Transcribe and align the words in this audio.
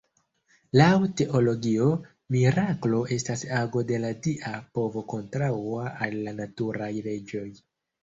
Laŭ 0.79 0.87
Teologio, 1.19 1.89
miraklo 2.37 3.03
estas 3.19 3.45
ago 3.61 3.85
de 3.93 4.01
la 4.09 4.13
dia 4.31 4.57
povo 4.81 5.07
kontraŭa 5.17 5.89
al 6.09 6.21
la 6.27 6.39
naturaj 6.45 6.93
leĝoj. 7.11 7.51